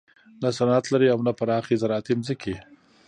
نه 0.41 0.49
صنعت 0.57 0.85
لري 0.93 1.07
او 1.13 1.19
نه 1.27 1.31
پراخې 1.39 1.79
زراعتي 1.81 2.13
ځمکې. 2.25 2.55